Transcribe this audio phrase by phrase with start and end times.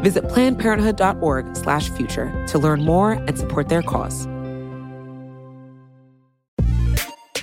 [0.00, 4.26] Visit plannedparenthood.org/future to learn more and support their cause.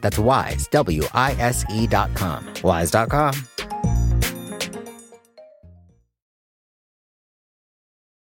[0.00, 2.46] That's wise, W I S E dot com.
[2.62, 3.34] Wise.com.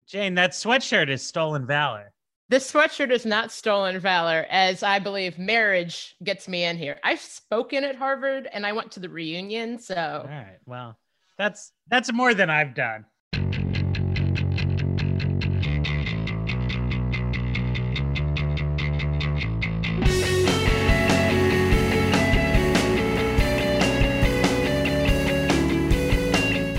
[0.08, 2.11] Jane, that sweatshirt is stolen valor.
[2.50, 7.00] This sweatshirt is not stolen valor, as I believe marriage gets me in here.
[7.03, 10.23] I've spoken at Harvard and I went to the reunion, so.
[10.23, 10.58] All right.
[10.66, 10.97] Well,
[11.38, 13.05] that's that's more than I've done.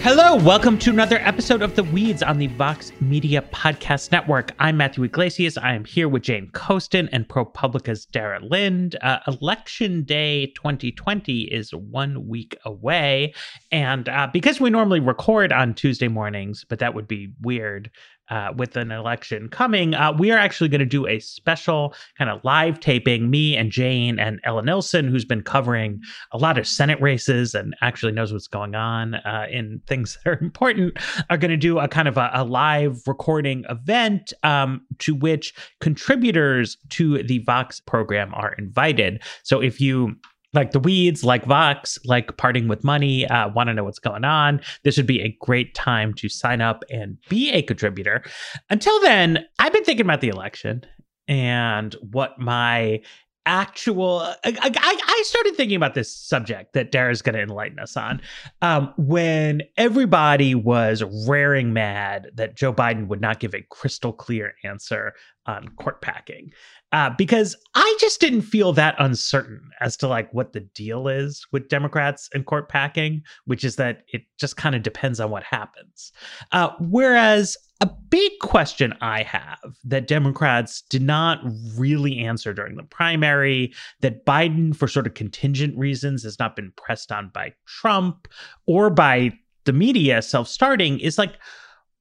[0.02, 4.52] Hello, welcome to another episode of The Weeds on the Vox Media Podcast Network.
[4.58, 5.58] I'm Matthew Yglesias.
[5.58, 8.96] I am here with Jane Coaston and ProPublica's Dara Lind.
[9.02, 13.34] Uh, Election Day 2020 is one week away.
[13.70, 17.90] And uh, because we normally record on Tuesday mornings, but that would be weird
[18.30, 22.30] uh, with an election coming, uh, we are actually going to do a special kind
[22.30, 23.30] of live taping.
[23.30, 26.00] Me and Jane and Ella Nilsen, who's been covering
[26.32, 30.30] a lot of Senate races and actually knows what's going on uh, in things that
[30.30, 30.96] are important,
[31.28, 35.54] are going to do a kind of a, a live recording event um, to which
[35.80, 39.22] contributors to the Vox program are invited.
[39.42, 40.16] So if you
[40.52, 44.24] like the weeds, like Vox, like parting with money, uh, want to know what's going
[44.24, 48.22] on, this would be a great time to sign up and be a contributor.
[48.68, 50.84] Until then, I've been thinking about the election
[51.28, 53.00] and what my
[53.46, 57.96] actual I, I, I started thinking about this subject that Dara's going to enlighten us
[57.96, 58.20] on
[58.60, 64.54] um, when everybody was raring mad that Joe Biden would not give a crystal clear
[64.62, 65.14] answer
[65.46, 66.50] on court packing
[66.92, 71.46] uh, because I just didn't feel that uncertain as to like what the deal is
[71.52, 75.44] with Democrats and court packing, which is that it just kind of depends on what
[75.44, 76.12] happens.
[76.52, 81.40] Uh, whereas a big question I have that Democrats did not
[81.76, 86.72] really answer during the primary, that Biden, for sort of contingent reasons, has not been
[86.76, 88.28] pressed on by Trump
[88.66, 89.32] or by
[89.64, 91.34] the media self starting, is like,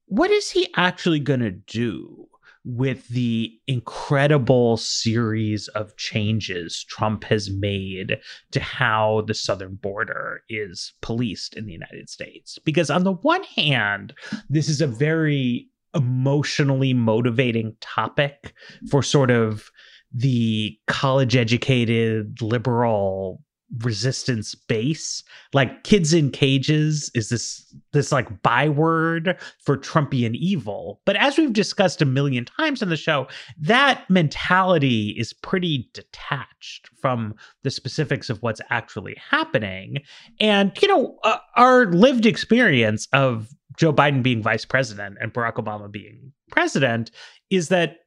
[0.06, 2.26] what is he actually going to do?
[2.64, 8.18] With the incredible series of changes Trump has made
[8.50, 12.58] to how the southern border is policed in the United States.
[12.64, 14.12] Because, on the one hand,
[14.48, 18.52] this is a very emotionally motivating topic
[18.90, 19.70] for sort of
[20.12, 23.42] the college educated liberal
[23.78, 25.22] resistance base.
[25.52, 31.00] Like kids in cages is this this like byword for trumpian evil.
[31.04, 33.28] But as we've discussed a million times on the show
[33.58, 39.98] that mentality is pretty detached from the specifics of what's actually happening.
[40.40, 45.54] And you know uh, our lived experience of joe biden being vice president and barack
[45.54, 47.10] obama being president
[47.50, 47.98] is that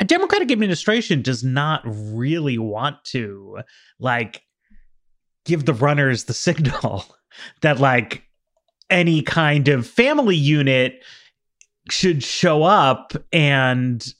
[0.00, 3.58] a democratic administration does not really want to
[4.00, 4.42] like
[5.44, 7.04] give the runners the signal
[7.60, 8.22] that like
[8.90, 11.02] any kind of family unit
[11.90, 14.14] should show up and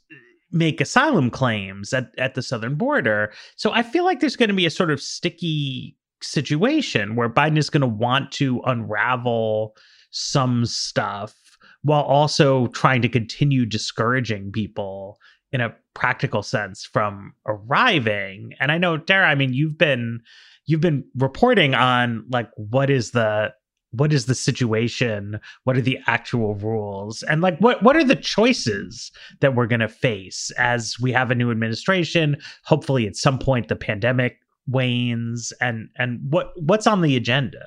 [0.50, 3.32] make asylum claims at, at the southern border.
[3.56, 7.58] So I feel like there's going to be a sort of sticky situation where Biden
[7.58, 9.76] is going to want to unravel
[10.10, 11.34] some stuff
[11.82, 15.18] while also trying to continue discouraging people
[15.52, 18.54] in a practical sense from arriving.
[18.58, 20.20] And I know, Dara, I mean, you've been
[20.66, 23.52] you've been reporting on like what is the
[23.96, 25.38] what is the situation?
[25.62, 27.22] What are the actual rules?
[27.22, 31.30] And like what what are the choices that we're going to face as we have
[31.30, 32.36] a new administration?
[32.64, 37.66] Hopefully at some point the pandemic wanes and and what what's on the agenda?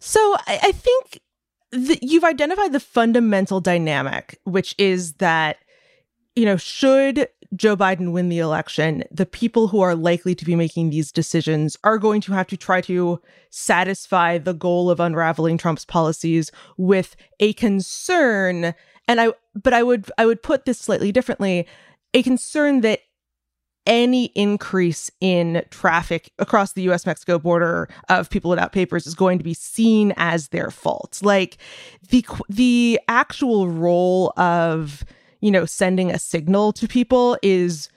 [0.00, 1.20] So i, I think
[1.72, 5.58] that you've identified the fundamental dynamic which is that
[6.38, 10.54] you know, should Joe Biden win the election, the people who are likely to be
[10.54, 13.20] making these decisions are going to have to try to
[13.50, 18.72] satisfy the goal of unraveling Trump's policies with a concern
[19.08, 21.66] and I but I would I would put this slightly differently,
[22.14, 23.00] a concern that
[23.84, 29.38] any increase in traffic across the US Mexico border of people without papers is going
[29.38, 31.18] to be seen as their fault.
[31.20, 31.56] Like
[32.10, 35.04] the the actual role of,
[35.40, 37.88] you know, sending a signal to people is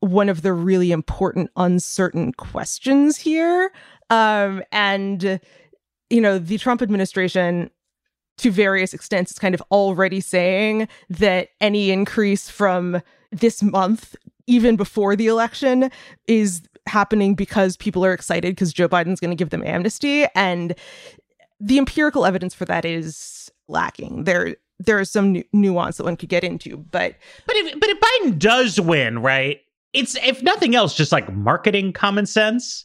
[0.00, 3.72] one of the really important uncertain questions here.
[4.10, 5.40] Um, and
[6.10, 7.70] you know, the Trump administration
[8.38, 13.00] to various extents is kind of already saying that any increase from
[13.30, 15.90] this month even before the election
[16.26, 20.74] is happening because people are excited because Joe Biden's going to give them amnesty and
[21.60, 24.24] the empirical evidence for that is lacking.
[24.24, 27.88] There there is some nu- nuance that one could get into, but but if but
[27.88, 29.60] if Biden does win, right?
[29.92, 32.84] It's if nothing else just like marketing common sense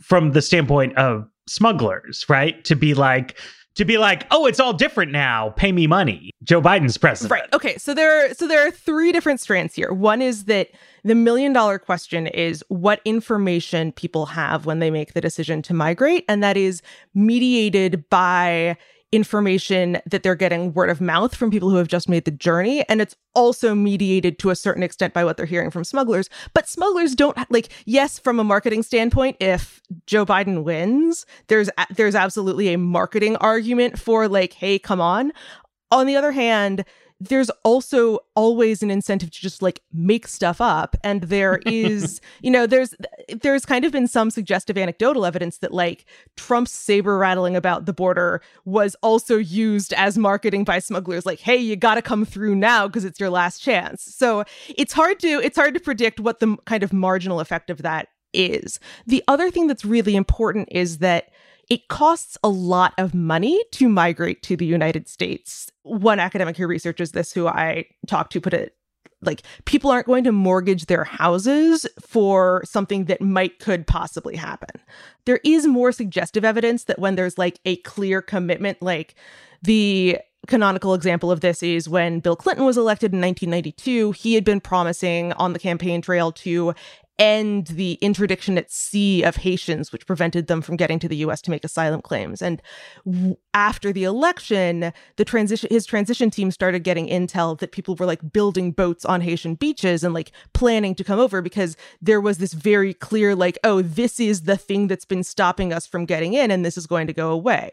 [0.00, 2.64] from the standpoint of smugglers, right?
[2.64, 3.36] To be like
[3.78, 5.50] to be like, oh, it's all different now.
[5.50, 6.32] Pay me money.
[6.42, 7.30] Joe Biden's president.
[7.30, 7.54] Right.
[7.54, 7.78] Okay.
[7.78, 9.92] So there, are, so there are three different strands here.
[9.92, 10.70] One is that
[11.04, 15.74] the million dollar question is what information people have when they make the decision to
[15.74, 16.82] migrate, and that is
[17.14, 18.76] mediated by
[19.10, 22.84] information that they're getting word of mouth from people who have just made the journey.
[22.88, 26.28] And it's also mediated to a certain extent by what they're hearing from smugglers.
[26.52, 32.14] But smugglers don't like yes from a marketing standpoint if Joe Biden wins there's there's
[32.14, 35.32] absolutely a marketing argument for like hey come on.
[35.90, 36.84] On the other hand
[37.20, 40.96] there's also always an incentive to just like make stuff up.
[41.02, 42.94] And there is you know there's
[43.42, 46.04] there's kind of been some suggestive anecdotal evidence that like
[46.36, 51.56] trump's saber rattling about the border was also used as marketing by smugglers like hey
[51.56, 54.02] you got to come through now because it's your last chance.
[54.02, 57.82] So it's hard to it's hard to predict what the kind of marginal effect of
[57.82, 58.78] that is.
[59.06, 61.30] The other thing that's really important is that
[61.68, 65.70] it costs a lot of money to migrate to the United States.
[65.82, 68.74] One academic who researches this, who I talked to, put it
[69.20, 74.80] like people aren't going to mortgage their houses for something that might could possibly happen.
[75.24, 79.14] There is more suggestive evidence that when there's like a clear commitment, like
[79.62, 84.44] the canonical example of this is when Bill Clinton was elected in 1992, he had
[84.44, 86.74] been promising on the campaign trail to
[87.18, 91.42] end the interdiction at sea of Haitians, which prevented them from getting to the U.S.
[91.42, 92.40] to make asylum claims.
[92.40, 92.62] And
[93.04, 98.06] w- after the election, the transition his transition team started getting intel that people were
[98.06, 102.38] like building boats on Haitian beaches and like planning to come over because there was
[102.38, 106.34] this very clear like, oh, this is the thing that's been stopping us from getting
[106.34, 107.70] in, and this is going to go away.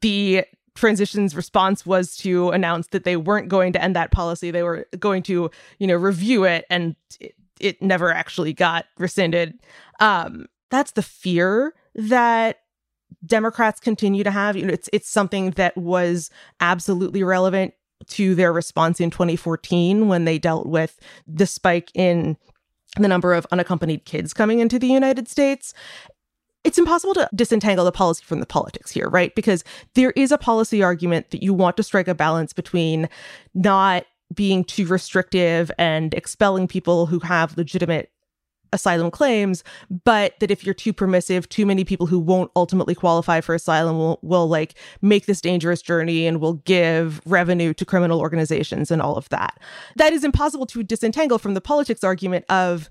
[0.00, 0.44] The
[0.74, 4.86] transition's response was to announce that they weren't going to end that policy they were
[5.00, 6.94] going to you know review it and
[7.60, 9.58] it never actually got rescinded.
[10.00, 12.60] Um, that's the fear that
[13.24, 14.56] Democrats continue to have.
[14.56, 16.30] You know, it's it's something that was
[16.60, 17.74] absolutely relevant
[18.08, 22.36] to their response in 2014 when they dealt with the spike in
[22.96, 25.74] the number of unaccompanied kids coming into the United States.
[26.62, 29.34] It's impossible to disentangle the policy from the politics here, right?
[29.34, 29.64] Because
[29.94, 33.08] there is a policy argument that you want to strike a balance between
[33.54, 34.04] not
[34.34, 38.10] being too restrictive and expelling people who have legitimate
[38.72, 39.64] asylum claims,
[40.04, 43.98] but that if you're too permissive, too many people who won't ultimately qualify for asylum
[43.98, 49.02] will, will like make this dangerous journey and will give revenue to criminal organizations and
[49.02, 49.58] all of that.
[49.96, 52.90] That is impossible to disentangle from the politics argument of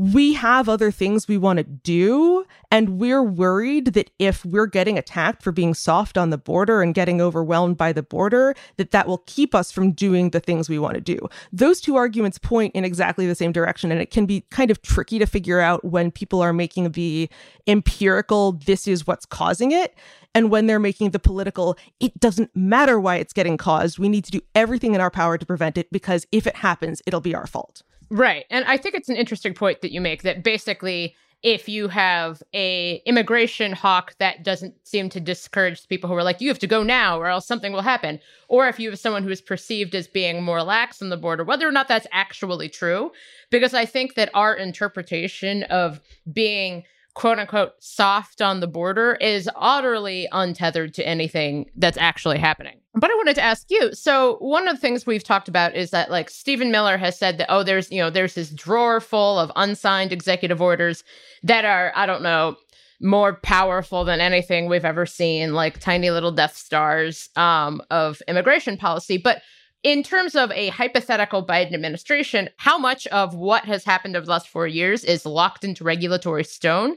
[0.00, 2.46] we have other things we want to do.
[2.70, 6.94] And we're worried that if we're getting attacked for being soft on the border and
[6.94, 10.78] getting overwhelmed by the border, that that will keep us from doing the things we
[10.78, 11.18] want to do.
[11.52, 13.92] Those two arguments point in exactly the same direction.
[13.92, 17.28] And it can be kind of tricky to figure out when people are making the
[17.66, 19.94] empirical, this is what's causing it.
[20.34, 23.98] And when they're making the political, it doesn't matter why it's getting caused.
[23.98, 27.02] We need to do everything in our power to prevent it because if it happens,
[27.04, 27.82] it'll be our fault.
[28.10, 28.44] Right.
[28.50, 32.42] And I think it's an interesting point that you make that basically if you have
[32.52, 36.66] a immigration hawk that doesn't seem to discourage people who are like you have to
[36.66, 39.94] go now or else something will happen or if you have someone who is perceived
[39.94, 43.10] as being more lax on the border whether or not that's actually true
[43.48, 45.98] because i think that our interpretation of
[46.30, 52.79] being quote unquote soft on the border is utterly untethered to anything that's actually happening.
[52.92, 53.92] But I wanted to ask you.
[53.92, 57.38] So one of the things we've talked about is that like Stephen Miller has said
[57.38, 61.04] that oh there's you know there's this drawer full of unsigned executive orders
[61.42, 62.56] that are I don't know
[63.00, 68.76] more powerful than anything we've ever seen like tiny little death stars um, of immigration
[68.76, 69.40] policy but
[69.82, 74.32] in terms of a hypothetical Biden administration, how much of what has happened over the
[74.32, 76.96] last four years is locked into regulatory stone?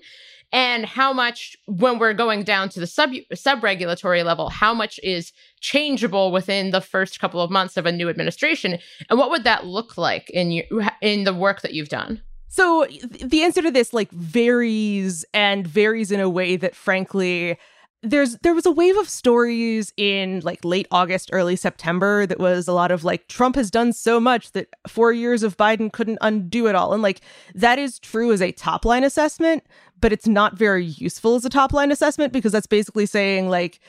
[0.54, 5.00] And how much, when we're going down to the sub sub regulatory level, how much
[5.02, 8.78] is changeable within the first couple of months of a new administration?
[9.10, 10.64] And what would that look like in you
[11.02, 12.22] in the work that you've done?
[12.50, 17.58] So the answer to this like varies and varies in a way that frankly
[18.04, 22.68] there's there was a wave of stories in like late August, early September that was
[22.68, 26.20] a lot of like Trump has done so much that 4 years of Biden couldn't
[26.22, 26.94] undo it all.
[26.94, 27.22] And like
[27.56, 29.64] that is true as a top line assessment,
[30.04, 33.80] but it's not very useful as a top line assessment because that's basically saying like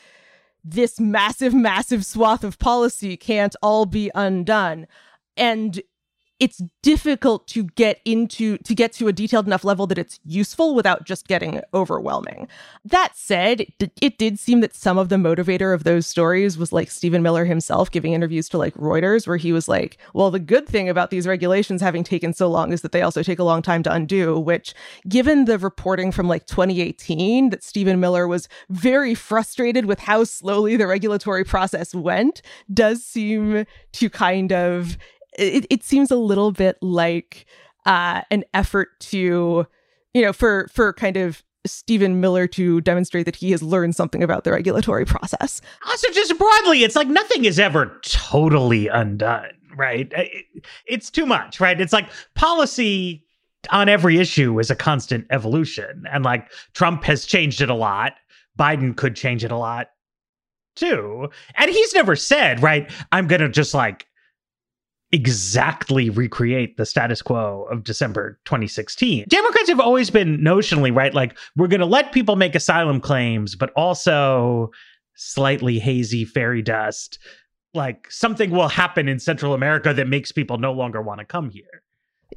[0.63, 4.87] this massive massive swath of policy can't all be undone.
[5.37, 5.83] And
[6.45, 10.75] it's difficult to get into to get to a detailed enough level that it's useful
[10.75, 12.47] without just getting overwhelming.
[12.85, 13.65] That said,
[14.03, 17.47] it, did seem that some of the motivator of those stories was like Stephen Miller
[17.47, 21.09] himself giving interviews to like Reuters where he was like, "Well, the good thing about
[21.09, 23.93] these regulations having taken so long is that they also take a long time to
[23.93, 24.75] undo," which
[25.09, 30.77] given the reporting from like 2018 that Stephen Miller was very frustrated with how slowly
[30.77, 34.99] the regulatory process went, does seem to kind of
[35.39, 37.47] it, it seems a little bit like
[37.87, 39.67] uh, an effort to,
[40.15, 44.23] you know, for for kind of Stephen Miller to demonstrate that he has learned something
[44.23, 45.61] about the regulatory process.
[45.87, 50.13] Also, just broadly, it's like nothing is ever totally undone, right?
[50.87, 51.81] It's too much, right?
[51.81, 53.25] It's like policy
[53.71, 56.05] on every issue is a constant evolution.
[56.13, 58.13] And like Trump has changed it a lot.
[58.59, 59.89] Biden could change it a lot
[60.77, 61.31] too.
[61.57, 64.07] And he's never said, right, I'm going to just like
[65.15, 69.27] exactly recreate the status quo of December 2016.
[69.29, 71.15] Democrats have always been notionally, right?
[71.15, 74.73] Like, we're going to let people make asylum claims, but also
[75.15, 77.21] slightly hazy fairy dust.
[77.75, 81.49] Like, something will happen in Central America that makes people no longer want to come
[81.49, 81.83] here.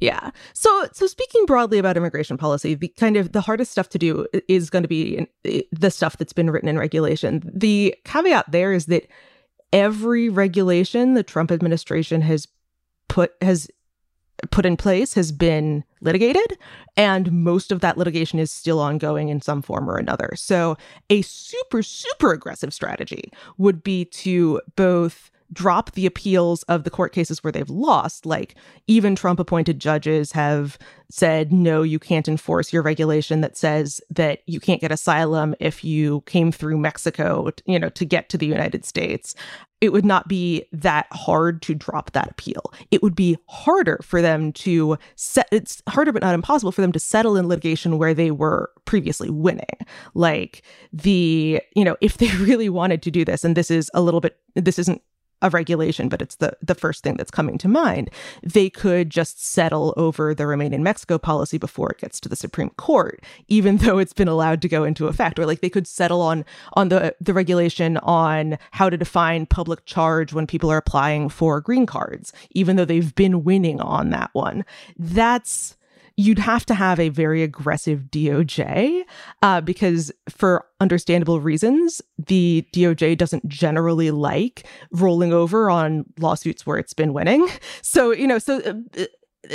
[0.00, 0.30] Yeah.
[0.52, 4.28] So so speaking broadly about immigration policy, the kind of the hardest stuff to do
[4.46, 5.26] is going to be
[5.72, 7.42] the stuff that's been written in regulation.
[7.52, 9.08] The caveat there is that
[9.72, 12.46] every regulation the Trump administration has
[13.08, 13.68] put has
[14.50, 16.58] put in place has been litigated
[16.96, 20.30] and most of that litigation is still ongoing in some form or another.
[20.36, 20.76] So
[21.10, 27.12] a super super aggressive strategy would be to both drop the appeals of the court
[27.12, 28.26] cases where they've lost.
[28.26, 28.54] Like
[28.86, 30.78] even Trump appointed judges have
[31.10, 35.82] said, no, you can't enforce your regulation that says that you can't get asylum if
[35.82, 39.34] you came through Mexico, you know, to get to the United States.
[39.80, 42.72] It would not be that hard to drop that appeal.
[42.90, 46.92] It would be harder for them to set, it's harder, but not impossible for them
[46.92, 49.64] to settle in litigation where they were previously winning.
[50.14, 50.62] Like
[50.92, 54.20] the, you know, if they really wanted to do this, and this is a little
[54.20, 55.00] bit, this isn't
[55.42, 58.10] a regulation, but it's the the first thing that's coming to mind.
[58.42, 62.36] They could just settle over the remain in Mexico policy before it gets to the
[62.36, 65.38] Supreme Court, even though it's been allowed to go into effect.
[65.38, 69.84] Or like they could settle on on the the regulation on how to define public
[69.86, 74.30] charge when people are applying for green cards, even though they've been winning on that
[74.32, 74.64] one.
[74.98, 75.76] That's
[76.18, 79.04] you'd have to have a very aggressive DOJ
[79.40, 86.76] uh, because, for understandable reasons, the DOJ doesn't generally like rolling over on lawsuits where
[86.76, 87.48] it's been winning.
[87.82, 88.58] So, you know, so.
[88.60, 89.04] Uh,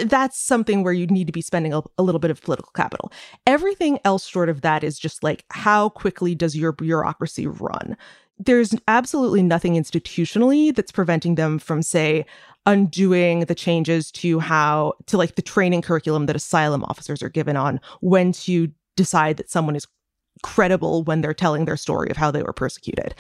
[0.06, 3.12] that's something where you'd need to be spending a, a, little bit of political capital.
[3.46, 7.98] Everything else short of that is just like how quickly does your bureaucracy run?
[8.38, 12.26] There's absolutely nothing institutionally that's preventing them from, say,
[12.66, 17.58] undoing the changes to how to like the training curriculum that asylum officers are given
[17.58, 19.88] on when to decide that someone is
[20.42, 23.16] credible when they're telling their story of how they were persecuted.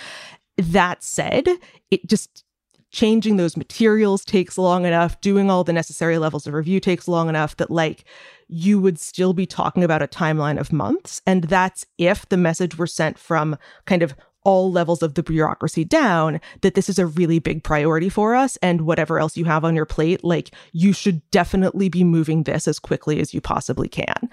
[0.58, 1.48] That said,
[1.91, 2.43] it just
[2.91, 7.27] changing those materials takes long enough, doing all the necessary levels of review takes long
[7.27, 8.05] enough that like
[8.48, 11.22] you would still be talking about a timeline of months.
[11.25, 15.83] And that's if the message were sent from kind of all levels of the bureaucracy
[15.83, 19.63] down that this is a really big priority for us and whatever else you have
[19.63, 23.88] on your plate like you should definitely be moving this as quickly as you possibly
[23.88, 24.29] can.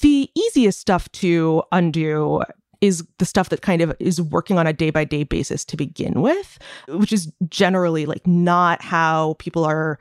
[0.00, 2.42] The easiest stuff to undo
[2.80, 5.76] is the stuff that kind of is working on a day by day basis to
[5.76, 9.98] begin with which is generally like not how people are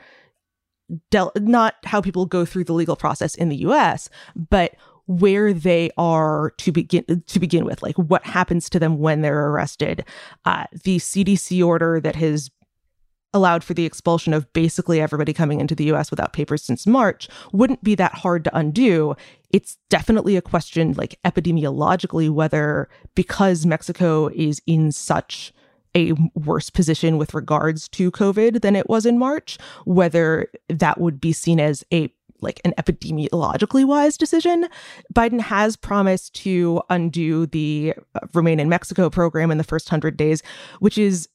[1.12, 4.76] dealt not how people go through the legal process in the US but
[5.06, 9.48] where they are to begin to begin with like what happens to them when they're
[9.48, 10.06] arrested
[10.46, 12.50] uh, the cdc order that has
[13.34, 17.30] allowed for the expulsion of basically everybody coming into the US without papers since March
[17.52, 19.16] wouldn't be that hard to undo.
[19.52, 25.54] It's definitely a question, like epidemiologically, whether because Mexico is in such
[25.96, 31.20] a worse position with regards to COVID than it was in March, whether that would
[31.20, 32.10] be seen as a
[32.42, 34.68] like an epidemiologically wise decision.
[35.14, 40.18] Biden has promised to undo the uh, Remain in Mexico program in the first 100
[40.18, 40.42] days,
[40.80, 41.28] which is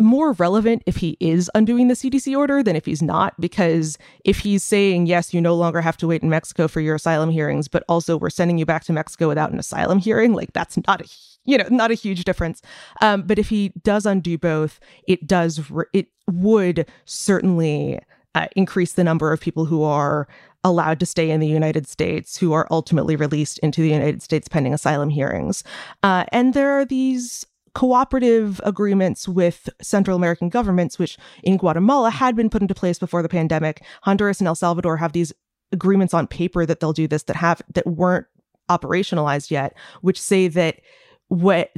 [0.00, 4.40] more relevant if he is undoing the CDC order than if he's not, because if
[4.40, 7.68] he's saying, yes, you no longer have to wait in Mexico for your asylum hearings,
[7.68, 11.00] but also we're sending you back to Mexico without an asylum hearing, like that's not
[11.00, 11.08] a
[11.46, 12.62] you know not a huge difference
[13.02, 18.00] um, but if he does undo both it does re- it would certainly
[18.34, 20.28] uh, increase the number of people who are
[20.64, 24.48] allowed to stay in the United States who are ultimately released into the United States
[24.48, 25.62] pending asylum hearings.
[26.02, 32.36] Uh, and there are these cooperative agreements with Central American governments, which in Guatemala had
[32.36, 33.84] been put into place before the pandemic.
[34.02, 35.32] Honduras and El Salvador have these
[35.72, 38.26] agreements on paper that they'll do this that have that weren't
[38.70, 40.80] operationalized yet, which say that
[41.28, 41.70] what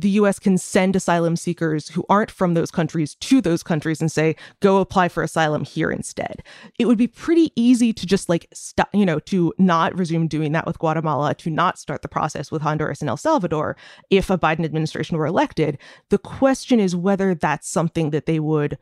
[0.00, 4.10] the US can send asylum seekers who aren't from those countries to those countries and
[4.10, 6.42] say, go apply for asylum here instead.
[6.78, 8.52] It would be pretty easy to just like
[8.92, 12.62] you know, to not resume doing that with Guatemala, to not start the process with
[12.62, 13.76] Honduras and El Salvador
[14.10, 15.78] if a Biden administration were elected.
[16.10, 18.78] The question is whether that's something that they would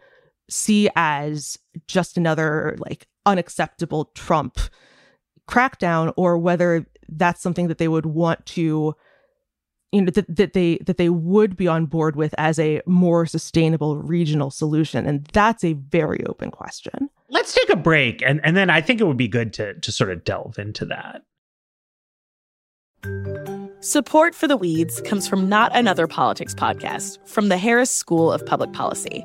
[0.51, 4.59] see as just another like unacceptable Trump
[5.49, 8.95] crackdown or whether that's something that they would want to
[9.93, 13.26] you know that, that they that they would be on board with as a more
[13.26, 15.07] sustainable regional solution.
[15.07, 17.11] And that's a very open question.
[17.31, 19.93] Let's take a break and and then i think it would be good to to
[19.93, 21.23] sort of delve into that.
[23.81, 28.45] Support for the weeds comes from not another politics podcast from the harris school of
[28.45, 29.25] public policy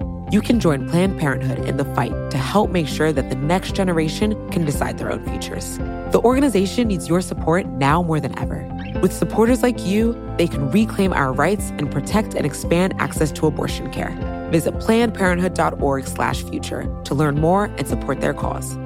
[0.31, 3.75] you can join Planned Parenthood in the fight to help make sure that the next
[3.75, 5.77] generation can decide their own futures.
[6.11, 8.65] The organization needs your support now more than ever.
[9.01, 13.47] With supporters like you, they can reclaim our rights and protect and expand access to
[13.47, 14.17] abortion care.
[14.51, 18.77] Visit plannedparenthood.org/future to learn more and support their cause.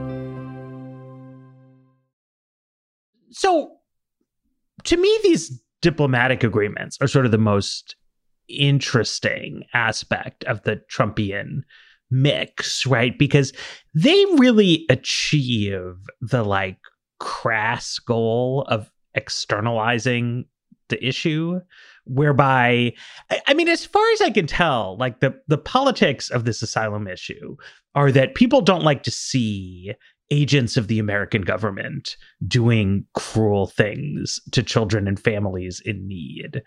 [3.29, 3.73] So,
[4.85, 7.95] to me, these diplomatic agreements are sort of the most
[8.47, 11.61] interesting aspect of the Trumpian
[12.11, 13.17] mix, right?
[13.17, 13.53] Because
[13.93, 16.77] they really achieve the like
[17.19, 20.45] crass goal of externalizing
[20.89, 21.59] the issue
[22.05, 22.93] whereby
[23.47, 27.07] I, mean as far as i can tell like the the politics of this asylum
[27.07, 27.55] issue
[27.95, 29.93] are that people don't like to see
[30.29, 36.61] agents of the american government doing cruel things to children and families in need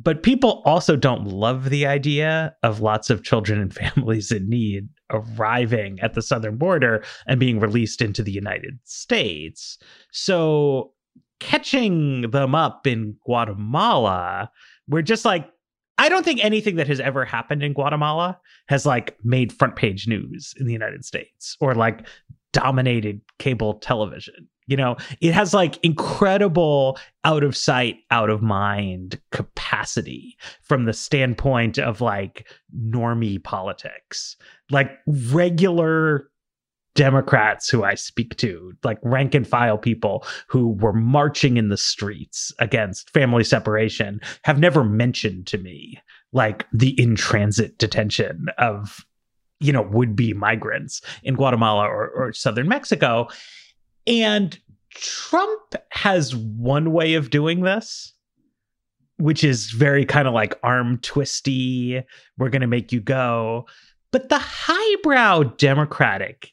[0.00, 4.88] but people also don't love the idea of lots of children and families in need
[5.10, 9.78] arriving at the southern border and being released into the United States.
[10.12, 10.92] So
[11.40, 14.50] catching them up in Guatemala,
[14.88, 15.50] we're just like,
[15.96, 20.06] I don't think anything that has ever happened in Guatemala has like made front page
[20.06, 22.06] news in the United States or like
[22.52, 29.18] dominated cable television You know, it has like incredible out of sight, out of mind
[29.32, 34.36] capacity from the standpoint of like normie politics,
[34.70, 36.30] like regular
[36.94, 41.76] Democrats who I speak to, like rank and file people who were marching in the
[41.76, 45.98] streets against family separation, have never mentioned to me
[46.32, 49.06] like the in transit detention of,
[49.60, 53.28] you know, would be migrants in Guatemala or, or southern Mexico.
[54.08, 54.58] And
[54.94, 58.14] Trump has one way of doing this,
[59.18, 62.02] which is very kind of like arm twisty.
[62.38, 63.66] We're going to make you go.
[64.10, 66.52] But the highbrow Democratic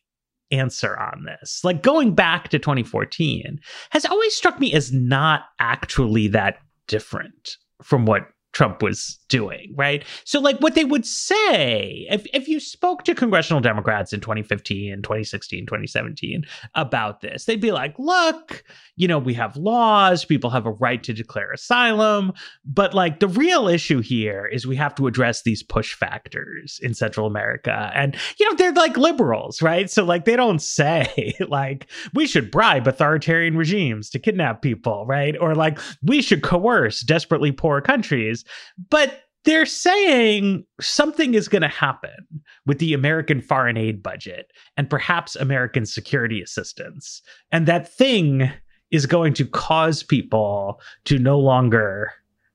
[0.52, 3.60] answer on this, like going back to 2014,
[3.92, 10.06] has always struck me as not actually that different from what Trump was doing, right?
[10.24, 15.02] So, like, what they would say, if, if you spoke to congressional Democrats in 2015,
[15.02, 18.64] 2016, 2017 about this, they'd be like, look,
[18.96, 22.32] you know, we have laws, people have a right to declare asylum,
[22.64, 26.94] but like the real issue here is we have to address these push factors in
[26.94, 27.92] Central America.
[27.94, 29.90] And, you know, they're like liberals, right?
[29.90, 35.36] So, like, they don't say, like, we should bribe authoritarian regimes to kidnap people, right?
[35.38, 38.46] Or like, we should coerce desperately poor countries
[38.90, 44.90] but they're saying something is going to happen with the American foreign aid budget and
[44.90, 47.22] perhaps American security assistance.
[47.52, 48.52] And that thing
[48.92, 52.12] is going to cause people to no longer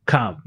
[0.07, 0.43] come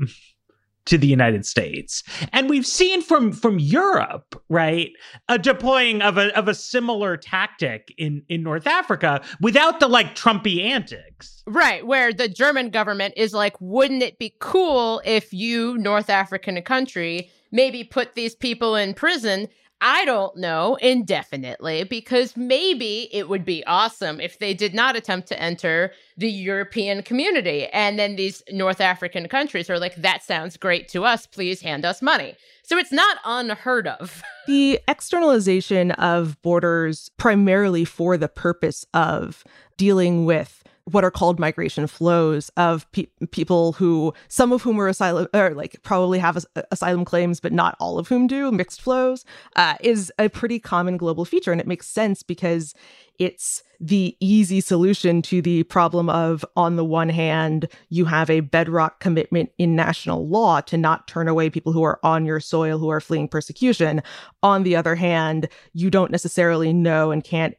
[0.86, 2.04] to the United States.
[2.32, 4.92] And we've seen from from Europe, right,
[5.30, 10.16] a deploying of a of a similar tactic in in North Africa without the like
[10.16, 11.44] Trumpy antics.
[11.46, 16.62] Right, where the German government is like, wouldn't it be cool if you, North African
[16.62, 19.48] country, maybe put these people in prison
[19.82, 25.28] I don't know indefinitely because maybe it would be awesome if they did not attempt
[25.28, 27.68] to enter the European community.
[27.68, 31.28] And then these North African countries are like, that sounds great to us.
[31.28, 32.36] Please hand us money.
[32.64, 34.24] So it's not unheard of.
[34.48, 39.44] the externalization of borders primarily for the purpose of
[39.78, 44.88] dealing with what are called migration flows of pe- people who some of whom are
[44.88, 48.82] asylum or like probably have as- asylum claims but not all of whom do mixed
[48.82, 49.24] flows
[49.56, 51.52] uh, is a pretty common global feature.
[51.52, 52.74] And it makes sense because
[53.20, 58.40] it's the easy solution to the problem of on the one hand you have a
[58.40, 62.78] bedrock commitment in national law to not turn away people who are on your soil
[62.78, 64.02] who are fleeing persecution.
[64.42, 67.56] On the other hand you don't necessarily know and can't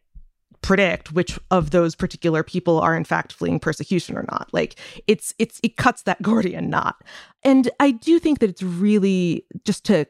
[0.64, 4.48] predict which of those particular people are in fact fleeing persecution or not.
[4.52, 6.96] Like it's it's it cuts that gordian knot.
[7.44, 10.06] And i do think that it's really just to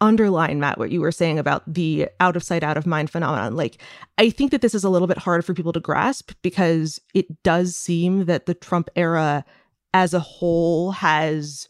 [0.00, 3.54] underline matt what you were saying about the out of sight out of mind phenomenon
[3.54, 3.82] like
[4.16, 7.42] i think that this is a little bit hard for people to grasp because it
[7.42, 9.44] does seem that the trump era
[9.92, 11.68] as a whole has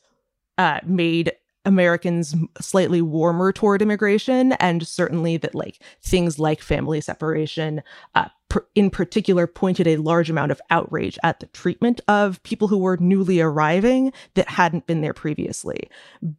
[0.59, 1.33] uh, made
[1.65, 7.83] Americans slightly warmer toward immigration, and certainly that like things like family separation,
[8.15, 8.29] uh,
[8.75, 12.97] in particular, pointed a large amount of outrage at the treatment of people who were
[12.97, 15.89] newly arriving that hadn't been there previously.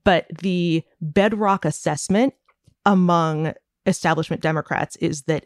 [0.04, 2.34] But the bedrock assessment
[2.86, 3.54] among
[3.86, 5.46] establishment Democrats is that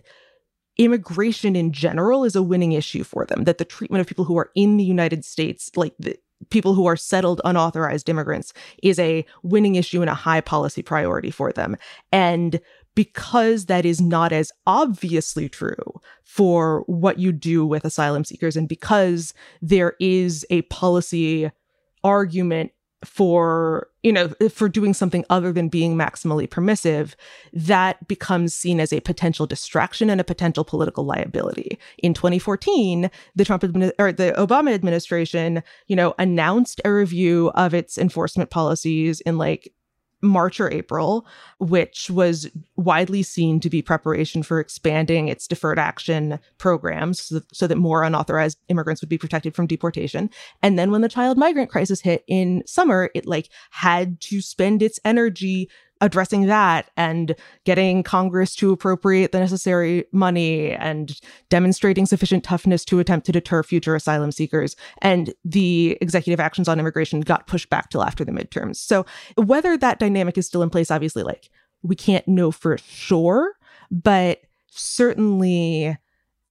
[0.78, 4.38] immigration in general is a winning issue for them that the treatment of people who
[4.38, 6.18] are in the united states like the,
[6.50, 8.54] people who are settled unauthorized immigrants
[8.84, 11.76] is a winning issue and a high policy priority for them.
[12.12, 12.60] And
[12.96, 18.70] because that is not as obviously true for what you do with asylum seekers, and
[18.70, 21.52] because there is a policy
[22.04, 22.72] argument
[23.06, 27.16] for you know for doing something other than being maximally permissive
[27.54, 31.80] that becomes seen as a potential distraction and a potential political liability.
[32.00, 37.74] In 2014 the trump admi- or the obama administration you know announced a review of
[37.74, 39.74] its enforcement policies in like
[40.28, 41.26] March or April,
[41.60, 47.68] which was widely seen to be preparation for expanding its deferred action programs so, so,
[47.68, 50.30] that more unauthorized immigrants would be protected from deportation.
[50.62, 54.82] And then when the child migrant crisis hit in summer, it like had to spend
[54.82, 55.70] its energy
[56.02, 63.00] addressing that and getting Congress to appropriate the necessary money and demonstrating sufficient toughness to
[63.00, 64.76] attempt to deter future asylum seekers.
[65.02, 68.76] And the executive actions on immigration got pushed back till after the midterms.
[68.78, 69.06] So
[69.38, 71.50] whether that dynamic is still in place, obviously, like
[71.82, 73.54] we can't know for sure,
[73.90, 75.98] but certainly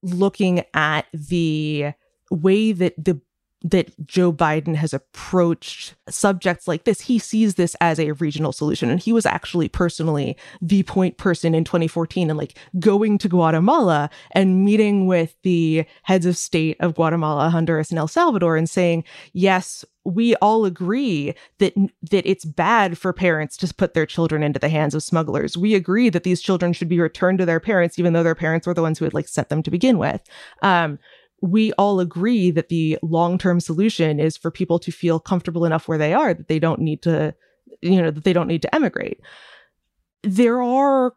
[0.01, 1.93] looking at the
[2.31, 3.19] way that the
[3.65, 7.01] that Joe Biden has approached subjects like this.
[7.01, 8.91] He sees this as a regional solution.
[8.91, 14.11] And he was actually personally the point person in 2014 and like going to Guatemala
[14.31, 19.03] and meeting with the heads of state of Guatemala, Honduras, and El Salvador and saying,
[19.33, 21.73] yes, we all agree that
[22.11, 25.57] that it's bad for parents to put their children into the hands of smugglers.
[25.57, 28.67] We agree that these children should be returned to their parents, even though their parents
[28.67, 30.21] were the ones who had like set them to begin with.
[30.61, 30.99] Um,
[31.45, 35.97] we all agree that the long-term solution is for people to feel comfortable enough where
[35.97, 37.33] they are that they don't need to
[37.81, 39.19] you know that they don't need to emigrate.
[40.23, 41.13] There are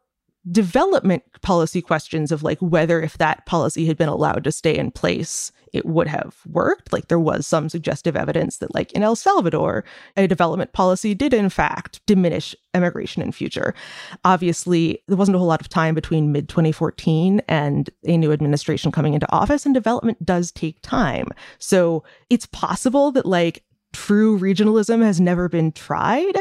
[0.51, 4.91] development policy questions of like whether if that policy had been allowed to stay in
[4.91, 6.93] place it would have worked.
[6.93, 9.85] Like there was some suggestive evidence that like in El Salvador
[10.17, 13.75] a development policy did in fact diminish immigration in future.
[14.25, 18.93] Obviously there wasn't a whole lot of time between mid 2014 and a new administration
[18.93, 21.29] coming into office and development does take time.
[21.59, 26.37] So it's possible that like true regionalism has never been tried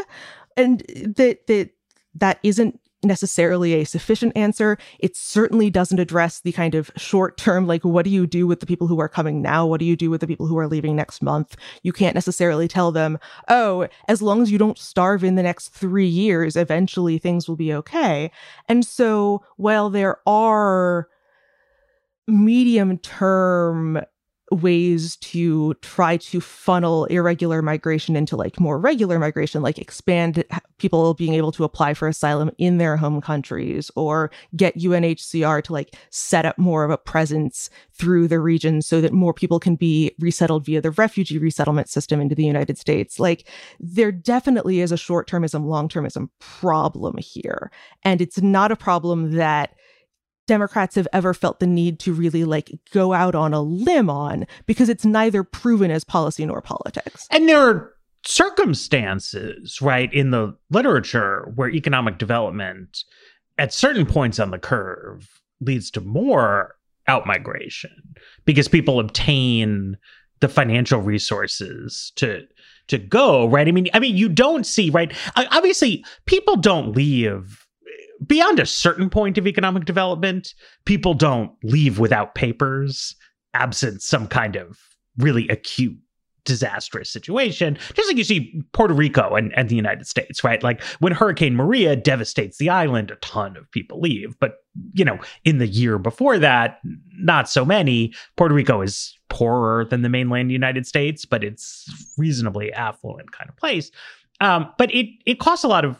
[0.55, 0.79] and
[1.15, 1.69] that that
[2.15, 4.77] that isn't necessarily a sufficient answer.
[4.99, 8.59] It certainly doesn't address the kind of short term, like, what do you do with
[8.59, 9.65] the people who are coming now?
[9.65, 11.55] What do you do with the people who are leaving next month?
[11.83, 13.17] You can't necessarily tell them,
[13.47, 17.55] oh, as long as you don't starve in the next three years, eventually things will
[17.55, 18.31] be okay.
[18.67, 21.07] And so while there are
[22.27, 24.01] medium term
[24.51, 30.43] ways to try to funnel irregular migration into like more regular migration like expand
[30.77, 35.73] people being able to apply for asylum in their home countries or get UNHCR to
[35.73, 39.75] like set up more of a presence through the region so that more people can
[39.75, 43.19] be resettled via the refugee resettlement system into the United States.
[43.19, 47.69] Like there definitely is a short-termism long-termism problem here.
[48.03, 49.75] And it's not a problem that
[50.47, 54.47] Democrats have ever felt the need to really like go out on a limb on
[54.65, 57.27] because it's neither proven as policy nor politics.
[57.29, 57.93] And there are
[58.25, 63.03] circumstances, right, in the literature where economic development
[63.57, 66.75] at certain points on the curve leads to more
[67.07, 67.91] outmigration
[68.45, 69.97] because people obtain
[70.39, 72.41] the financial resources to
[72.87, 77.65] to go right i mean i mean you don't see right obviously people don't leave
[78.25, 80.53] beyond a certain point of economic development,
[80.85, 83.15] people don't leave without papers,
[83.53, 84.79] absent some kind of
[85.17, 85.97] really acute
[86.47, 90.63] disastrous situation, just like you see Puerto Rico and, and the United States, right?
[90.63, 94.39] Like when Hurricane Maria devastates the island, a ton of people leave.
[94.39, 94.55] But,
[94.93, 96.79] you know, in the year before that,
[97.19, 98.13] not so many.
[98.37, 101.85] Puerto Rico is poorer than the mainland United States, but it's
[102.17, 103.91] reasonably affluent kind of place.
[104.39, 105.97] Um, but it it costs a lot of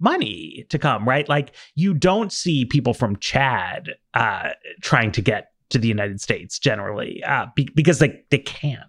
[0.00, 1.28] money to come, right?
[1.28, 6.58] Like you don't see people from Chad uh, trying to get to the United States
[6.58, 8.82] generally uh, be- because they they can't,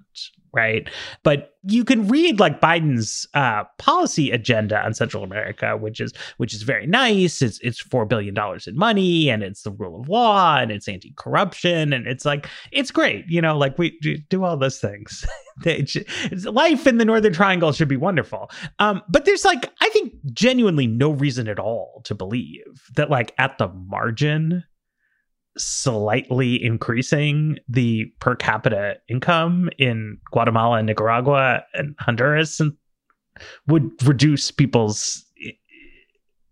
[0.53, 0.89] right?
[1.23, 6.53] But you can read like Biden's uh, policy agenda on Central America, which is which
[6.53, 7.41] is very nice.
[7.41, 10.88] It's it's four billion dollars in money, and it's the rule of law, and it's
[10.88, 13.25] anti corruption, and it's like it's great.
[13.27, 15.25] You know, like we do all those things.
[16.45, 18.49] life in the Northern Triangle should be wonderful.
[18.79, 23.33] Um, but there's like I think genuinely no reason at all to believe that like
[23.38, 24.63] at the margin
[25.57, 32.73] slightly increasing the per capita income in Guatemala and Nicaragua and Honduras and
[33.67, 35.25] would reduce people's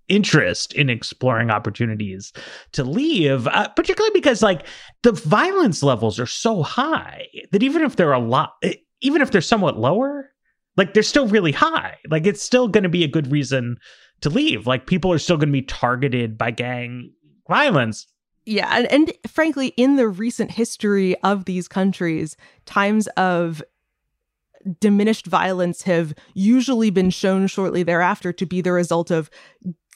[0.07, 2.31] interest in exploring opportunities
[2.71, 4.65] to leave uh, particularly because like
[5.03, 8.53] the violence levels are so high that even if they're a lot
[9.01, 10.31] even if they're somewhat lower
[10.77, 11.97] like they're still really high.
[12.09, 13.77] Like it's still going to be a good reason
[14.21, 14.67] to leave.
[14.67, 17.11] Like people are still going to be targeted by gang
[17.49, 18.07] violence
[18.47, 23.61] yeah, and, and frankly, in the recent history of these countries, times of
[24.79, 29.29] diminished violence have usually been shown shortly thereafter to be the result of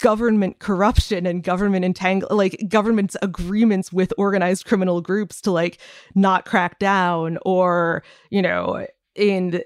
[0.01, 5.77] government corruption and government entangle like government's agreements with organized criminal groups to like
[6.15, 9.61] not crack down or you know in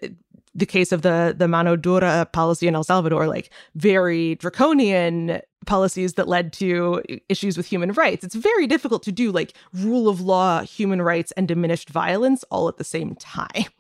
[0.54, 6.14] the case of the the mano dura policy in El Salvador like very draconian policies
[6.14, 8.24] that led to issues with human rights.
[8.24, 12.68] It's very difficult to do like rule of law, human rights, and diminished violence all
[12.68, 13.66] at the same time.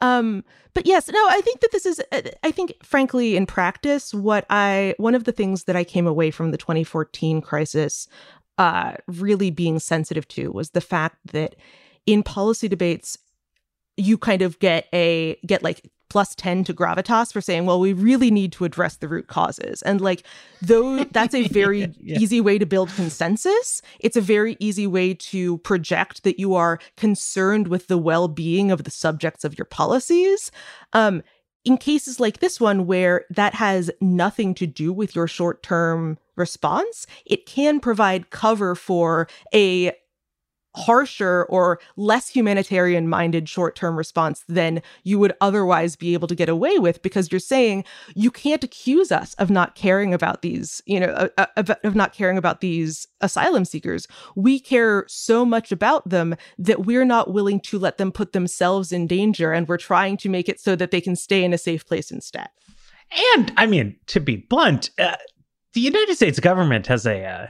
[0.00, 4.14] Um, but yes, no, I think that this is, uh, I think, frankly, in practice,
[4.14, 8.08] what I, one of the things that I came away from the 2014 crisis
[8.58, 11.56] uh, really being sensitive to was the fact that
[12.06, 13.18] in policy debates,
[13.96, 17.94] you kind of get a, get like plus 10 to gravitas for saying, well, we
[17.94, 19.80] really need to address the root causes.
[19.82, 20.24] And like,
[20.60, 22.18] though that's a very yeah.
[22.18, 26.78] easy way to build consensus, it's a very easy way to project that you are
[26.96, 30.50] concerned with the well being of the subjects of your policies.
[30.92, 31.22] Um,
[31.64, 36.18] in cases like this one, where that has nothing to do with your short term
[36.36, 39.92] response, it can provide cover for a
[40.76, 46.34] harsher or less humanitarian minded short term response than you would otherwise be able to
[46.34, 50.80] get away with because you're saying you can't accuse us of not caring about these,
[50.86, 54.06] you know, uh, uh of not caring about these asylum seekers.
[54.36, 58.92] We care so much about them that we're not willing to let them put themselves
[58.92, 61.58] in danger and we're trying to make it so that they can stay in a
[61.58, 62.48] safe place instead.
[63.36, 65.16] And I mean, to be blunt, uh,
[65.72, 67.46] the United States government has a uh,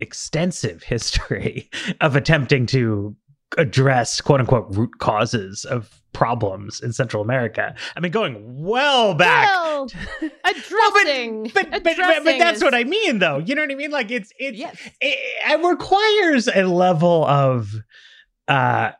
[0.00, 3.16] extensive history of attempting to
[3.56, 7.74] address quote unquote root causes of problems in Central America.
[7.96, 9.48] I mean, going well back.
[9.48, 9.84] Well,
[10.44, 11.44] addressing.
[11.44, 12.64] well, but, but, but, but, but, that's is...
[12.64, 13.38] what I mean, though.
[13.38, 13.90] You know what I mean?
[13.90, 14.76] Like it's it's yes.
[15.00, 17.74] it, it requires a level of
[18.48, 18.92] uh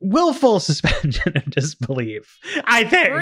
[0.00, 2.38] willful suspension of disbelief.
[2.64, 3.14] I think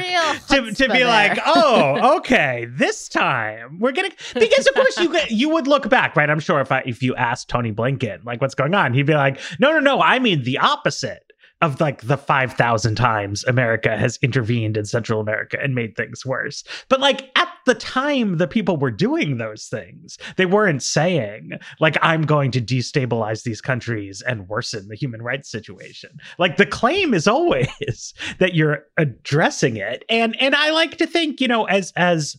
[0.48, 5.48] to, to be like, oh, okay, this time we're gonna because of course you you
[5.50, 6.28] would look back, right?
[6.28, 9.14] I'm sure if I if you asked Tony Blinken like what's going on, he'd be
[9.14, 11.31] like, no, no, no, I mean the opposite
[11.62, 16.64] of like the 5,000 times America has intervened in Central America and made things worse.
[16.88, 21.96] But like at the time the people were doing those things, they weren't saying like
[22.02, 26.10] I'm going to destabilize these countries and worsen the human rights situation.
[26.38, 30.04] Like the claim is always that you're addressing it.
[30.08, 32.36] And and I like to think, you know, as as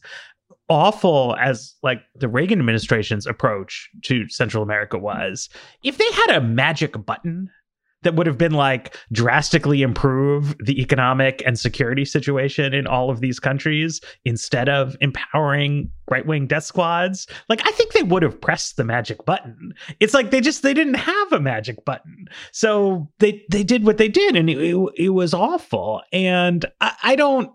[0.70, 5.50] awful as like the Reagan administration's approach to Central America was,
[5.84, 7.50] if they had a magic button
[8.04, 13.20] that would have been like drastically improve the economic and security situation in all of
[13.20, 17.28] these countries instead of empowering right-wing death squads.
[17.50, 19.74] Like i think they would have pressed the magic button.
[20.00, 22.28] It's like they just they didn't have a magic button.
[22.52, 26.02] So they they did what they did and it, it, it was awful.
[26.12, 27.52] And i, I don't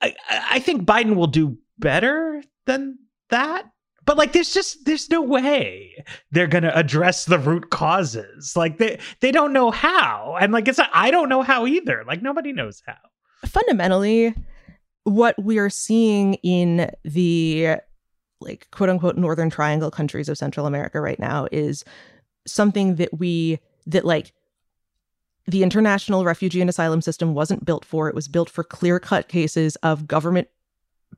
[0.00, 2.98] I, I think biden will do better than
[3.30, 3.66] that
[4.04, 8.56] but like there's just there's no way they're gonna address the root causes.
[8.56, 10.36] Like they they don't know how.
[10.40, 12.04] And like it's i don't know how either.
[12.06, 12.96] Like nobody knows how.
[13.46, 14.34] Fundamentally
[15.04, 17.76] what we are seeing in the
[18.40, 21.84] like quote unquote northern triangle countries of central america right now is
[22.46, 24.32] something that we that like
[25.46, 28.08] the international refugee and asylum system wasn't built for.
[28.08, 30.48] It was built for clear cut cases of government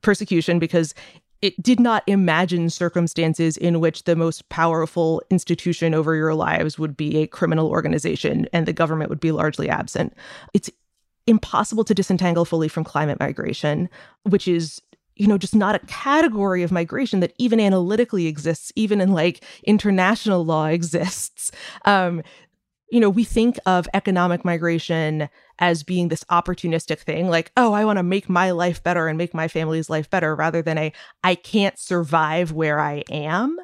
[0.02, 0.94] persecution because
[1.42, 6.96] it did not imagine circumstances in which the most powerful institution over your lives would
[6.96, 10.14] be a criminal organization and the government would be largely absent.
[10.54, 10.70] It's
[11.26, 13.88] impossible to disentangle fully from climate migration,
[14.22, 14.80] which is
[15.16, 19.42] you know just not a category of migration that even analytically exists even in like
[19.64, 21.50] international law exists
[21.86, 22.22] um
[22.90, 27.84] you know we think of economic migration as being this opportunistic thing like oh i
[27.84, 30.92] want to make my life better and make my family's life better rather than a
[31.24, 33.56] i can't survive where i am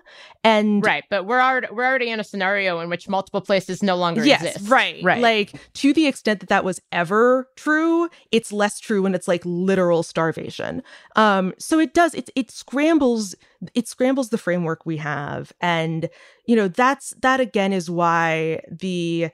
[0.44, 3.96] and right but we're already we're already in a scenario in which multiple places no
[3.96, 4.70] longer yes, exist.
[4.70, 5.02] right.
[5.02, 5.22] Right.
[5.22, 9.42] Like to the extent that that was ever true it's less true when it's like
[9.44, 10.82] literal starvation.
[11.16, 13.34] Um so it does it it scrambles
[13.74, 16.08] it scrambles the framework we have and
[16.46, 19.30] you know that's that again is why the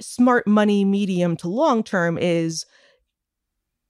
[0.00, 2.66] smart money medium to long term is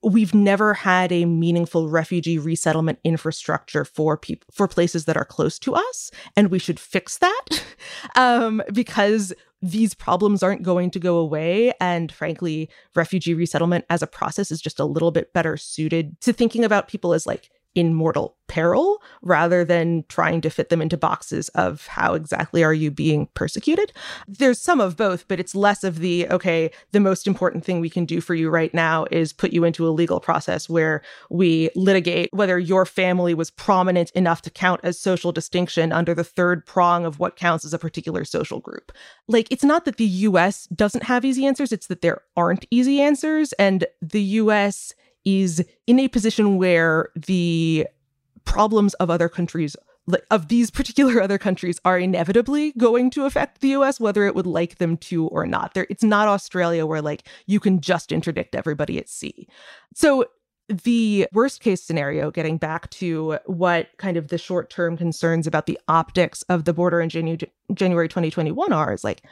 [0.03, 5.59] we've never had a meaningful refugee resettlement infrastructure for people for places that are close
[5.59, 7.64] to us and we should fix that
[8.16, 14.07] um, because these problems aren't going to go away and frankly refugee resettlement as a
[14.07, 17.95] process is just a little bit better suited to thinking about people as like in
[17.95, 22.91] mortal peril rather than trying to fit them into boxes of how exactly are you
[22.91, 23.93] being persecuted.
[24.27, 27.89] There's some of both, but it's less of the okay, the most important thing we
[27.89, 31.71] can do for you right now is put you into a legal process where we
[31.77, 36.67] litigate whether your family was prominent enough to count as social distinction under the third
[36.67, 38.91] prong of what counts as a particular social group.
[39.29, 43.01] Like, it's not that the US doesn't have easy answers, it's that there aren't easy
[43.01, 43.53] answers.
[43.55, 44.93] And the US
[45.25, 47.87] is in a position where the
[48.45, 49.77] problems of other countries
[50.31, 54.47] of these particular other countries are inevitably going to affect the US whether it would
[54.47, 55.75] like them to or not.
[55.75, 59.49] There it's not Australia where like you can just interdict everybody at sea.
[59.95, 60.27] So
[60.68, 65.79] the worst case scenario getting back to what kind of the short-term concerns about the
[65.89, 69.23] optics of the border in Janu- January 2021 are is like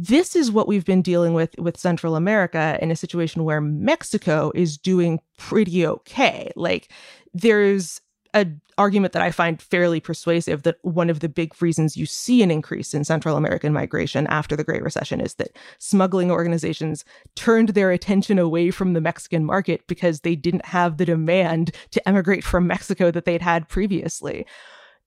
[0.00, 4.52] this is what we've been dealing with with Central America in a situation where Mexico
[4.54, 6.52] is doing pretty okay.
[6.54, 6.90] Like
[7.34, 8.00] there's
[8.32, 12.44] an argument that I find fairly persuasive that one of the big reasons you see
[12.44, 17.70] an increase in Central American migration after the Great Recession is that smuggling organizations turned
[17.70, 22.44] their attention away from the Mexican market because they didn't have the demand to emigrate
[22.44, 24.46] from Mexico that they'd had previously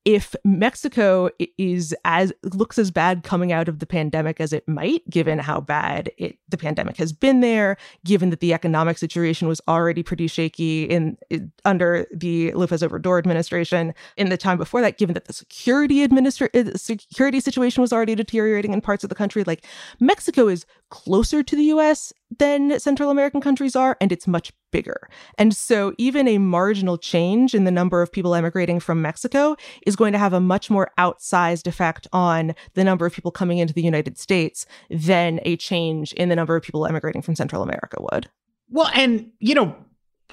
[0.04, 5.08] if Mexico is as looks as bad coming out of the pandemic as it might,
[5.08, 9.60] given how bad it, the pandemic has been there, given that the economic situation was
[9.68, 14.98] already pretty shaky in, in under the Lopez Obrador administration, in the time before that,
[14.98, 19.14] given that the security administra- uh, security situation was already deteriorating in parts of the
[19.14, 19.64] country, like
[20.00, 22.12] Mexico is closer to the U.S.
[22.38, 25.08] than Central American countries are, and it's much bigger.
[25.38, 29.96] And so, even a marginal change in the number of people emigrating from Mexico is
[29.96, 33.72] going to have a much more outsized effect on the number of people coming into
[33.72, 37.96] the United States than a change in the number of people emigrating from Central America
[38.12, 38.28] would.
[38.68, 39.74] Well, and, you know,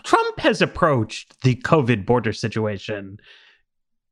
[0.04, 3.18] Trump has approached the COVID border situation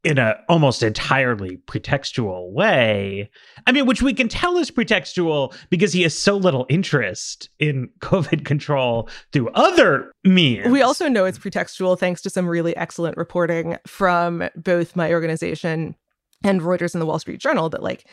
[0.08, 3.30] in a almost entirely pretextual way.
[3.66, 7.90] I mean, which we can tell is pretextual because he has so little interest in
[8.00, 10.70] COVID control through other means.
[10.70, 15.96] We also know it's pretextual thanks to some really excellent reporting from both my organization
[16.42, 18.08] and Reuters and the Wall Street Journal that like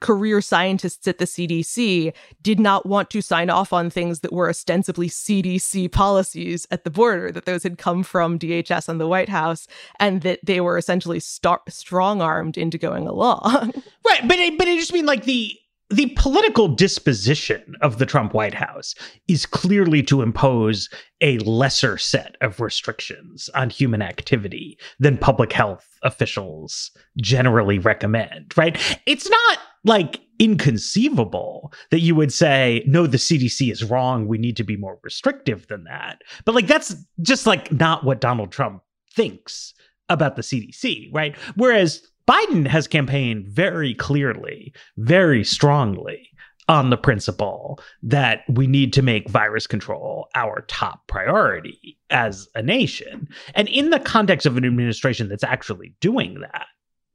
[0.00, 4.48] career scientists at the CDC did not want to sign off on things that were
[4.48, 9.28] ostensibly CDC policies at the border, that those had come from DHS and the White
[9.28, 9.66] House,
[10.00, 13.72] and that they were essentially star- strong armed into going along.
[14.06, 15.54] right, but it, but I just mean like the
[15.90, 18.94] the political disposition of the Trump White House
[19.26, 20.90] is clearly to impose
[21.20, 28.76] a lesser set of restrictions on human activity than public health officials generally recommend, right?
[29.06, 34.26] It's not like inconceivable that you would say, no, the CDC is wrong.
[34.26, 36.22] We need to be more restrictive than that.
[36.44, 38.82] But like, that's just like not what Donald Trump
[39.14, 39.74] thinks
[40.08, 41.36] about the CDC, right?
[41.56, 46.28] Whereas Biden has campaigned very clearly, very strongly
[46.68, 52.62] on the principle that we need to make virus control our top priority as a
[52.62, 53.26] nation.
[53.54, 56.66] And in the context of an administration that's actually doing that,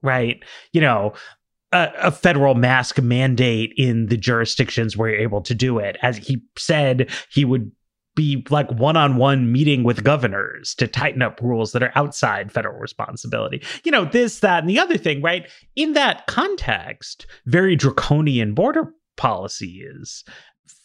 [0.01, 0.43] right?
[0.71, 1.13] You know,
[1.73, 5.97] a, a, federal mask mandate in the jurisdictions where you're able to do it.
[6.01, 7.71] As he said, he would
[8.15, 13.63] be like one-on-one meeting with governors to tighten up rules that are outside federal responsibility.
[13.83, 15.49] You know, this, that, and the other thing, right?
[15.75, 20.23] In that context, very draconian border policies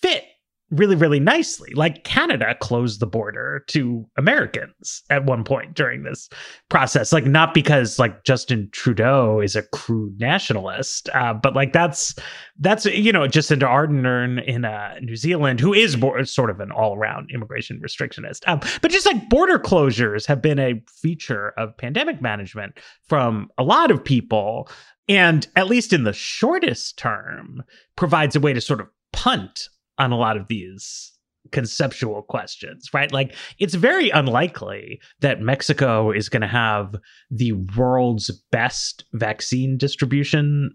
[0.00, 0.24] fit
[0.70, 1.72] really, really nicely.
[1.74, 6.28] Like Canada closed the border to Americans at one point during this
[6.68, 7.12] process.
[7.12, 12.14] Like, not because like Justin Trudeau is a crude nationalist, uh, but like that's,
[12.58, 16.70] that's, you know, Jacinda Ardern in uh, New Zealand, who is bo- sort of an
[16.70, 18.46] all around immigration restrictionist.
[18.46, 23.62] Um, but just like border closures have been a feature of pandemic management from a
[23.62, 24.68] lot of people.
[25.08, 27.62] And at least in the shortest term,
[27.96, 31.12] provides a way to sort of punt on a lot of these
[31.52, 33.12] conceptual questions, right?
[33.12, 36.94] Like it's very unlikely that Mexico is going to have
[37.30, 40.70] the world's best vaccine distribution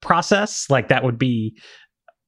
[0.00, 0.68] process.
[0.70, 1.58] Like that would be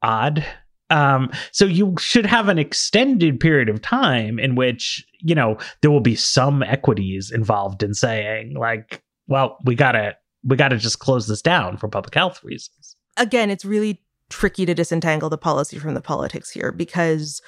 [0.03, 0.45] odd.
[0.89, 5.91] Um, so you should have an extended period of time in which, you know, there
[5.91, 11.27] will be some equities involved in saying like, well, we gotta, we gotta just close
[11.27, 12.97] this down for public health reasons.
[13.17, 17.41] Again, it's really tricky to disentangle the policy from the politics here because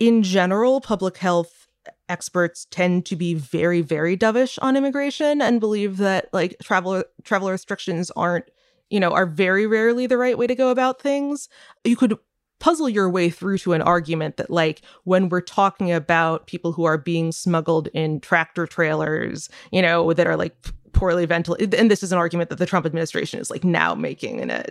[0.00, 1.66] in general public health
[2.08, 7.50] experts tend to be very very dovish on immigration and believe that like travel travel
[7.50, 8.44] restrictions aren't
[8.90, 11.48] you know are very rarely the right way to go about things.
[11.84, 12.18] You could
[12.58, 16.84] puzzle your way through to an argument that like when we're talking about people who
[16.84, 20.56] are being smuggled in tractor trailers you know that are like
[20.92, 24.38] poorly ventilated and this is an argument that the Trump administration is like now making
[24.38, 24.64] in a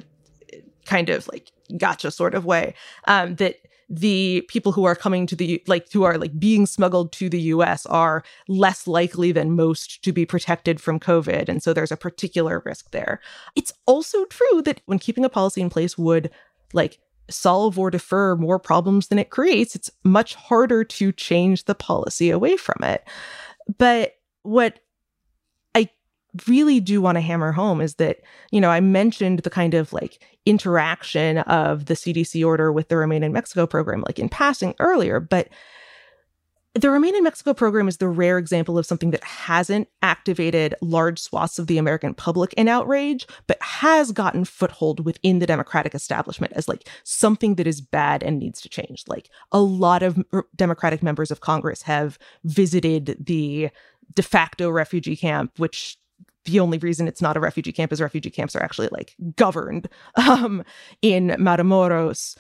[0.86, 2.74] kind of like gotcha sort of way
[3.08, 3.58] um, that
[3.90, 7.42] the people who are coming to the like who are like being smuggled to the
[7.42, 11.98] US are less likely than most to be protected from COVID and so there's a
[11.98, 13.20] particular risk there.
[13.56, 16.32] It's also true that when keeping a policy in place would
[16.74, 21.76] like solve or defer more problems than it creates, it's much harder to change the
[21.76, 23.04] policy away from it.
[23.78, 24.80] But what
[26.48, 28.20] really do want to hammer home is that,
[28.52, 32.98] you know, I mentioned the kind of like interaction of the CDC order with the
[32.98, 35.50] Remain in Mexico program, like in passing earlier, but
[36.76, 41.20] the Remain in Mexico program is the rare example of something that hasn't activated large
[41.20, 46.52] swaths of the American public in outrage, but has gotten foothold within the Democratic establishment
[46.54, 49.06] as like something that is bad and needs to change.
[49.08, 50.22] Like a lot of
[50.54, 53.70] Democratic members of Congress have visited the
[54.14, 55.98] de facto refugee camp, which
[56.46, 59.90] the only reason it's not a refugee camp is refugee camps are actually like governed
[60.16, 60.64] um,
[61.02, 62.38] in Matamoros.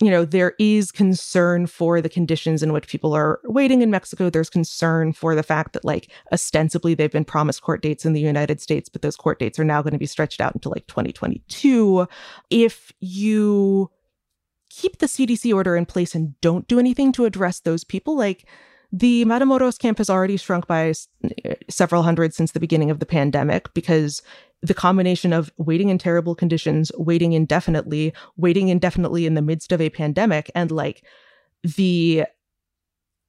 [0.00, 4.30] You know, there is concern for the conditions in which people are waiting in Mexico.
[4.30, 8.20] There's concern for the fact that, like, ostensibly they've been promised court dates in the
[8.20, 10.86] United States, but those court dates are now going to be stretched out until like
[10.86, 12.06] 2022.
[12.50, 13.90] If you
[14.70, 18.46] keep the CDC order in place and don't do anything to address those people, like,
[18.92, 20.94] the Matamoros camp has already shrunk by
[21.68, 24.22] several hundred since the beginning of the pandemic because
[24.62, 29.80] the combination of waiting in terrible conditions, waiting indefinitely, waiting indefinitely in the midst of
[29.80, 31.04] a pandemic, and like
[31.62, 32.24] the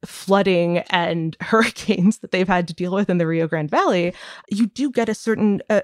[0.05, 4.13] flooding and hurricanes that they've had to deal with in the Rio Grande Valley,
[4.49, 5.81] you do get a certain uh,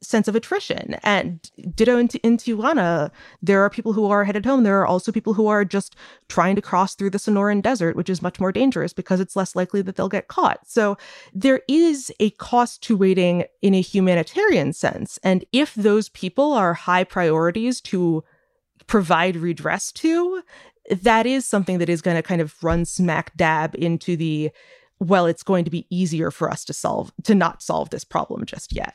[0.00, 0.94] sense of attrition.
[1.02, 3.10] And ditto in, in Tijuana,
[3.42, 4.62] there are people who are headed home.
[4.62, 5.96] There are also people who are just
[6.28, 9.56] trying to cross through the Sonoran Desert, which is much more dangerous because it's less
[9.56, 10.60] likely that they'll get caught.
[10.66, 10.96] So
[11.34, 15.18] there is a cost to waiting in a humanitarian sense.
[15.22, 18.22] And if those people are high priorities to
[18.86, 20.42] provide redress to,
[20.90, 24.50] that is something that is going to kind of run smack dab into the
[25.00, 28.44] well, it's going to be easier for us to solve to not solve this problem
[28.44, 28.94] just yet.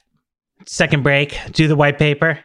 [0.65, 2.39] Second break, do the white paper.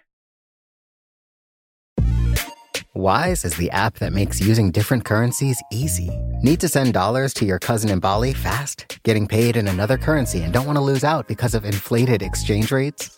[2.95, 6.11] Wise is the app that makes using different currencies easy.
[6.43, 8.99] Need to send dollars to your cousin in Bali fast?
[9.05, 12.73] Getting paid in another currency and don't want to lose out because of inflated exchange
[12.73, 13.18] rates?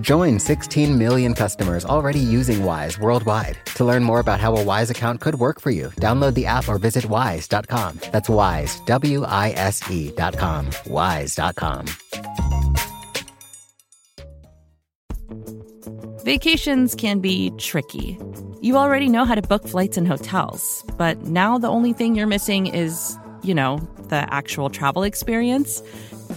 [0.00, 3.58] Join 16 million customers already using Wise worldwide.
[3.74, 6.68] To learn more about how a Wise account could work for you, download the app
[6.68, 8.00] or visit wise.com.
[8.10, 10.70] That's wise, W I S E.com.
[10.86, 11.86] Wise.com.
[16.24, 18.18] Vacations can be tricky.
[18.60, 22.26] You already know how to book flights and hotels, but now the only thing you're
[22.26, 23.78] missing is, you know,
[24.10, 25.82] the actual travel experience.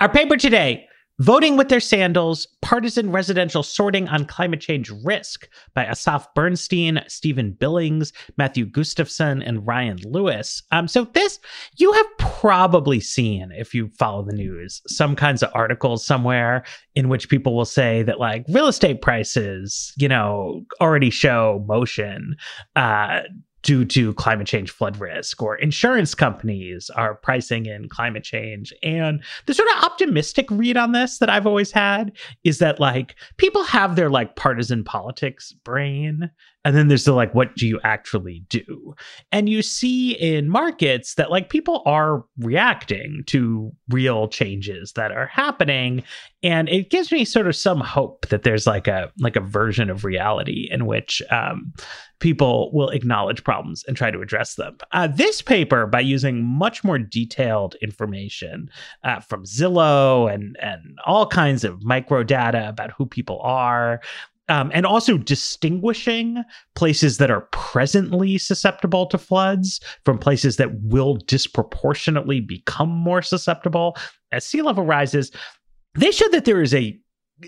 [0.00, 0.88] Our paper today
[1.20, 7.52] Voting with Their Sandals Partisan Residential Sorting on Climate Change Risk by Asaf Bernstein, Stephen
[7.52, 10.64] Billings, Matthew Gustafson, and Ryan Lewis.
[10.72, 11.38] Um, so, this
[11.76, 16.64] you have probably seen if you follow the news, some kinds of articles somewhere
[16.96, 22.34] in which people will say that, like, real estate prices, you know, already show motion.
[22.74, 23.20] Uh,
[23.64, 28.72] due to climate change flood risk, or insurance companies are pricing in climate change.
[28.82, 32.12] And the sort of optimistic read on this that I've always had
[32.44, 36.30] is that like people have their like partisan politics brain
[36.64, 38.94] and then there's the like what do you actually do
[39.30, 45.26] and you see in markets that like people are reacting to real changes that are
[45.26, 46.02] happening
[46.42, 49.90] and it gives me sort of some hope that there's like a like a version
[49.90, 51.72] of reality in which um,
[52.24, 56.82] people will acknowledge problems and try to address them uh, this paper by using much
[56.82, 58.66] more detailed information
[59.02, 64.00] uh, from zillow and and all kinds of micro data about who people are
[64.48, 66.42] um, and also distinguishing
[66.74, 73.98] places that are presently susceptible to floods from places that will disproportionately become more susceptible
[74.32, 75.30] as sea level rises.
[75.94, 76.98] They showed that there is a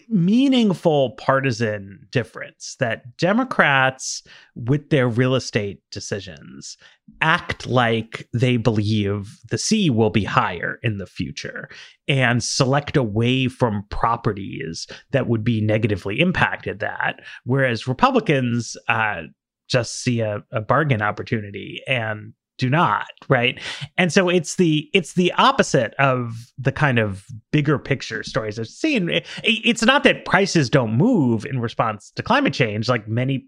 [0.08, 4.22] meaningful partisan difference that Democrats,
[4.54, 6.76] with their real estate decisions,
[7.20, 11.68] act like they believe the sea will be higher in the future
[12.08, 17.20] and select away from properties that would be negatively impacted that.
[17.44, 19.22] Whereas Republicans, uh,
[19.68, 23.60] just see a, a bargain opportunity and do not right?
[23.98, 28.68] And so it's the it's the opposite of the kind of bigger picture stories i've
[28.68, 29.22] seen.
[29.42, 33.46] It's not that prices don't move in response to climate change like many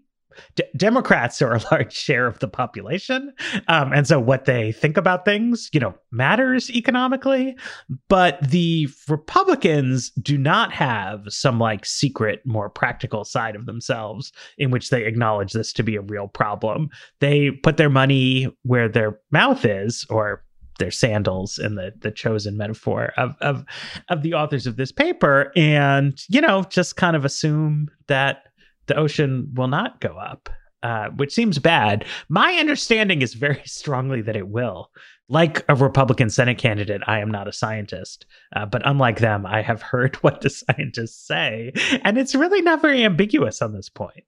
[0.55, 3.33] D- Democrats are a large share of the population.
[3.67, 7.55] Um, and so what they think about things, you know, matters economically.
[8.07, 14.71] But the Republicans do not have some like secret, more practical side of themselves in
[14.71, 16.89] which they acknowledge this to be a real problem.
[17.19, 20.43] They put their money where their mouth is, or
[20.79, 23.63] their sandals in the the chosen metaphor of of
[24.09, 28.45] of the authors of this paper and you know just kind of assume that
[28.89, 30.49] the ocean will not go up,
[30.83, 32.03] uh, which seems bad.
[32.27, 34.91] My understanding is very strongly that it will.
[35.29, 38.25] Like a Republican Senate candidate, I am not a scientist,
[38.55, 41.71] uh, but unlike them, I have heard what the scientists say,
[42.03, 44.25] and it's really not very ambiguous on this point.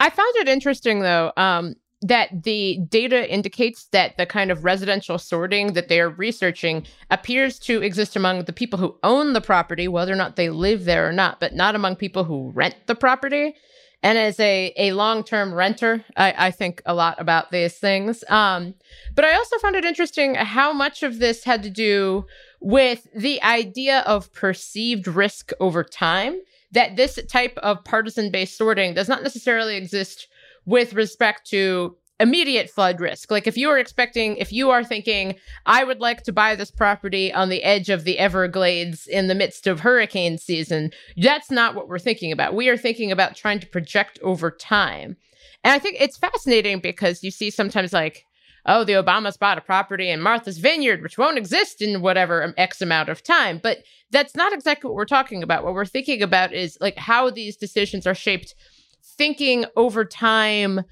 [0.00, 5.18] I found it interesting, though, um, that the data indicates that the kind of residential
[5.18, 9.86] sorting that they are researching appears to exist among the people who own the property,
[9.86, 12.94] whether or not they live there or not, but not among people who rent the
[12.94, 13.54] property.
[14.02, 18.24] And as a, a long term renter, I, I think a lot about these things.
[18.28, 18.74] Um,
[19.14, 22.24] but I also found it interesting how much of this had to do
[22.60, 26.40] with the idea of perceived risk over time.
[26.72, 30.28] That this type of partisan based sorting does not necessarily exist
[30.64, 33.30] with respect to immediate flood risk.
[33.30, 35.34] Like if you are expecting, if you are thinking,
[35.66, 39.34] I would like to buy this property on the edge of the Everglades in the
[39.34, 42.54] midst of hurricane season, that's not what we're thinking about.
[42.54, 45.16] We are thinking about trying to project over time.
[45.64, 48.26] And I think it's fascinating because you see sometimes like,
[48.66, 52.82] oh, the Obamas bought a property in Martha's Vineyard, which won't exist in whatever X
[52.82, 53.58] amount of time.
[53.62, 53.78] But
[54.10, 55.64] that's not exactly what we're talking about.
[55.64, 58.54] What we're thinking about is like how these decisions are shaped,
[59.02, 60.82] thinking over time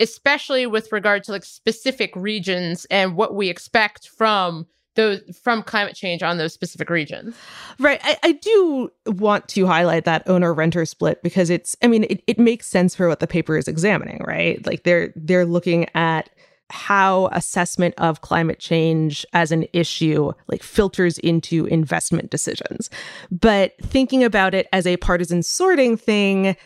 [0.00, 4.66] especially with regard to like specific regions and what we expect from
[4.96, 7.36] those from climate change on those specific regions.
[7.78, 8.00] Right.
[8.02, 12.22] I, I do want to highlight that owner renter split because it's I mean it,
[12.26, 14.64] it makes sense for what the paper is examining, right?
[14.66, 16.30] Like they're they're looking at
[16.68, 22.90] how assessment of climate change as an issue like filters into investment decisions
[23.30, 26.56] but thinking about it as a partisan sorting thing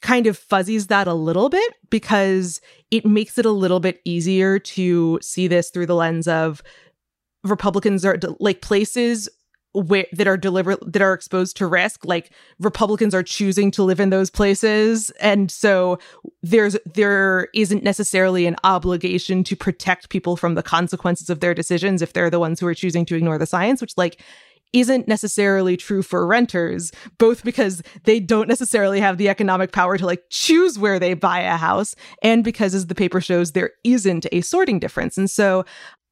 [0.00, 4.58] kind of fuzzies that a little bit because it makes it a little bit easier
[4.58, 6.62] to see this through the lens of
[7.44, 9.28] Republicans are like places
[9.72, 12.04] where that are deliver that are exposed to risk.
[12.04, 15.10] Like republicans are choosing to live in those places.
[15.20, 15.98] And so
[16.42, 22.02] there's there isn't necessarily an obligation to protect people from the consequences of their decisions
[22.02, 24.20] if they're the ones who are choosing to ignore the science which like
[24.72, 30.06] isn't necessarily true for renters, both because they don't necessarily have the economic power to
[30.06, 34.26] like choose where they buy a house, and because, as the paper shows, there isn't
[34.32, 35.18] a sorting difference.
[35.18, 35.64] And so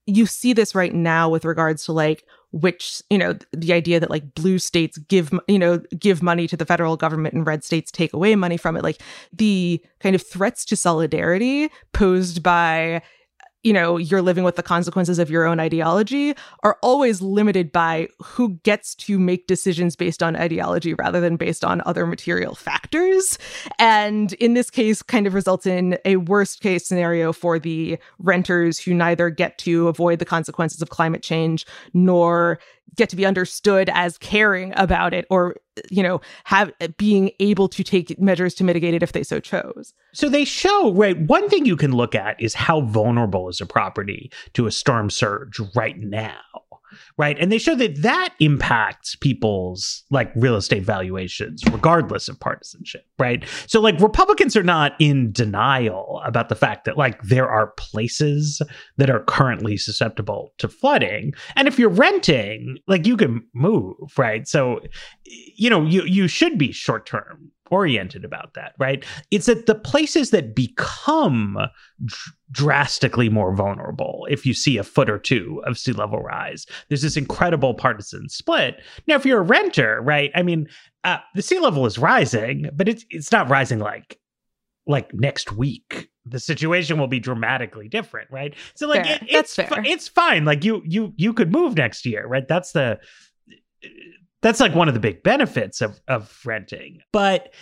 [0.07, 4.09] you see this right now with regards to like which you know the idea that
[4.09, 7.91] like blue states give you know give money to the federal government and red states
[7.91, 9.03] take away money from it like
[9.35, 13.03] the kind of threats to solidarity posed by
[13.65, 18.09] you know, you're living with the consequences of your own ideology are always limited by
[18.23, 23.37] who gets to make decisions based on ideology rather than based on other material factors.
[23.79, 28.79] And in this case, kind of results in a worst case scenario for the renters
[28.79, 32.61] who neither get to avoid the consequences of climate change nor
[32.97, 35.57] get to be understood as caring about it or
[35.91, 39.95] you know have being able to take measures to mitigate it if they so chose.
[40.13, 43.67] So they show right one thing you can look at is how vulnerable is a
[43.67, 46.41] property to a storm surge right now
[47.17, 47.37] right?
[47.39, 53.45] And they show that that impacts people's like real estate valuations, regardless of partisanship, right?
[53.67, 58.63] So, like, Republicans are not in denial about the fact that like there are places
[58.97, 61.35] that are currently susceptible to flooding.
[61.57, 64.47] And if you're renting, like, you can move, right?
[64.47, 64.81] So,
[65.25, 69.05] you know, you, you should be short term oriented about that, right?
[69.31, 71.59] It's that the places that become
[72.05, 76.67] dr- drastically more vulnerable if you see a foot or two of sea level rise.
[76.89, 78.81] There's this incredible partisan split.
[79.07, 80.31] Now, if you're a renter, right?
[80.35, 80.69] I mean,
[81.05, 84.19] uh, the sea level is rising, but it's it's not rising like
[84.87, 90.09] like next week the situation will be dramatically different right so like it, it's it's
[90.09, 92.99] fine like you you you could move next year right that's the
[94.43, 97.53] that's like one of the big benefits of of renting but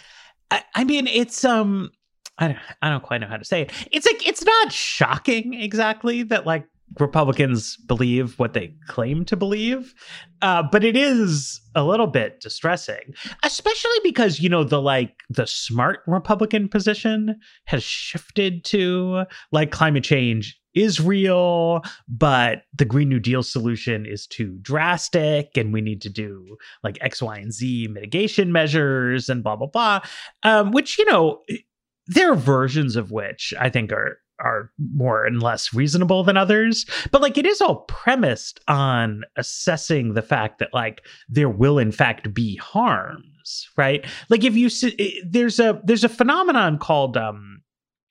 [0.51, 1.91] i, I mean it's um
[2.39, 3.72] I don't, I don't quite know how to say it.
[3.91, 6.66] It's like it's not shocking exactly that like
[7.01, 9.95] Republicans believe what they claim to believe,
[10.43, 15.47] uh, but it is a little bit distressing, especially because you know the like the
[15.47, 23.18] smart Republican position has shifted to like climate change is real, but the Green New
[23.18, 27.89] Deal solution is too drastic, and we need to do like X, Y, and Z
[27.91, 30.01] mitigation measures and blah blah blah.
[30.45, 31.43] Um, which you know
[32.07, 36.85] there are versions of which I think are are more and less reasonable than others
[37.11, 41.91] but like it is all premised on assessing the fact that like there will in
[41.91, 47.62] fact be harms right like if you see there's a there's a phenomenon called um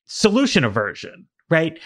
[0.05, 1.80] solution aversion right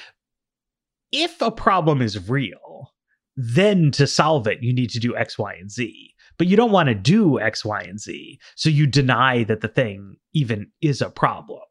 [1.11, 2.93] if a problem is real
[3.35, 6.71] then to solve it you need to do x y and z but you don't
[6.71, 11.01] want to do x y and z so you deny that the thing even is
[11.01, 11.61] a problem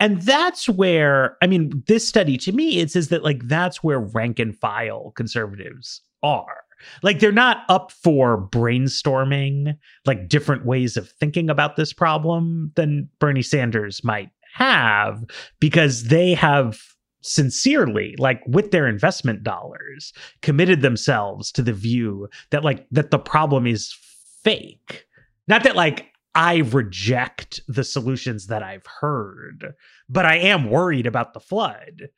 [0.00, 4.00] and that's where, I mean, this study to me, it says that like that's where
[4.00, 6.58] rank and file conservatives are.
[7.02, 13.08] Like they're not up for brainstorming like different ways of thinking about this problem than
[13.20, 15.24] Bernie Sanders might have
[15.60, 16.80] because they have
[17.22, 20.12] sincerely like with their investment dollars
[20.42, 23.92] committed themselves to the view that like that the problem is
[24.42, 25.06] fake
[25.48, 29.74] not that like I reject the solutions that I've heard,
[30.08, 32.08] but I am worried about the flood.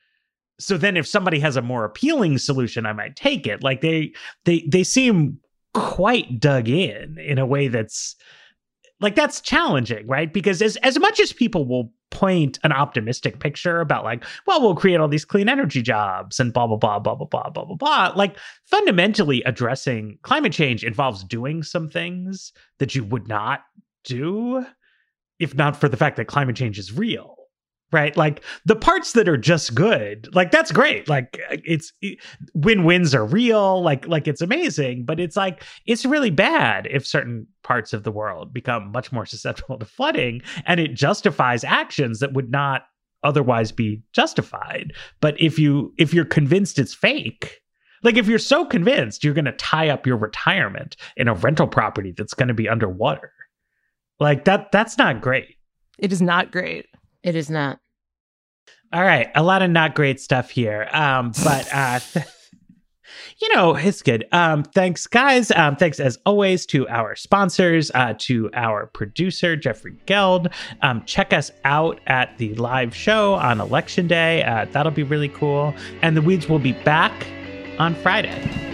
[0.61, 3.63] So then if somebody has a more appealing solution, I might take it.
[3.63, 4.13] Like they
[4.45, 5.41] they they seem
[5.73, 8.15] quite dug in in a way that's
[9.01, 10.33] like that's challenging, right?
[10.33, 14.75] Because as as much as people will paint an optimistic picture about like, well, we'll
[14.75, 17.77] create all these clean energy jobs and blah blah blah blah blah blah blah blah
[17.77, 18.13] blah.
[18.17, 23.65] Like fundamentally addressing climate change involves doing some things that you would not
[24.05, 24.65] do
[25.39, 27.44] if not for the fact that climate change is real
[27.95, 31.93] right like the parts that are just good like that's great like it's
[32.55, 37.47] win-wins are real like like it's amazing but it's like it's really bad if certain
[37.63, 42.35] parts of the world become much more susceptible to flooding and it justifies actions that
[42.35, 42.83] would not
[43.23, 47.61] otherwise be justified but if you if you're convinced it's fake
[48.03, 51.67] like if you're so convinced you're going to tie up your retirement in a rental
[51.67, 53.33] property that's going to be underwater
[54.21, 55.57] like that that's not great.
[55.99, 56.87] It is not great.
[57.23, 57.79] It is not.
[58.95, 60.89] All right, a lot of not great stuff here.
[60.93, 62.01] Um but uh
[63.39, 64.27] you know, it's good.
[64.33, 65.51] Um, thanks, guys.
[65.51, 70.49] Um, thanks as always to our sponsors, uh, to our producer, Jeffrey Geld.
[70.83, 74.43] Um, check us out at the live show on election day.
[74.45, 75.75] Uh, that'll be really cool.
[76.03, 77.27] And the weeds will be back
[77.79, 78.74] on Friday.